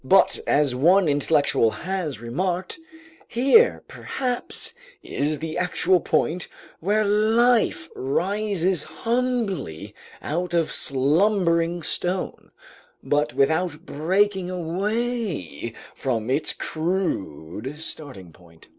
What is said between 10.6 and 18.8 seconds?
slumbering stone, but without breaking away from its crude starting point."